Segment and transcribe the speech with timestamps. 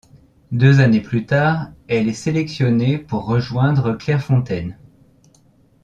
[0.51, 4.79] Deux années plus tard, elle est sélectionnée pour rejoindre Clairefontaine.